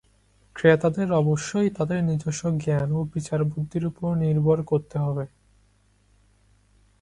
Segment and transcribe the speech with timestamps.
[0.55, 5.25] ক্রেতাদের অবশ্যই তাদের নিজস্ব জ্ঞান ও বিচারবুদ্ধির উপর নির্ভর করতে হবে।